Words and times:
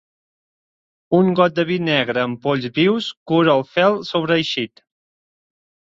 Un 1.17 1.27
got 1.39 1.55
de 1.59 1.65
vi 1.71 1.77
negre 1.89 2.23
amb 2.23 2.41
polls 2.47 2.67
vius 2.79 3.11
cura 3.33 3.55
el 3.61 3.65
fel 3.75 4.03
sobreeixit. 4.13 4.87